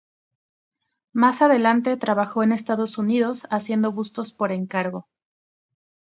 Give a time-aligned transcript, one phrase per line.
[1.13, 5.07] Más adelante trabajó en Estados Unidos haciendo bustos por encargo.